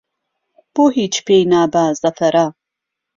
بۆ 0.73 0.83
هیچ 0.97 1.15
پێی 1.25 1.43
نابا 1.51 1.85
زەفەرە 2.01 2.45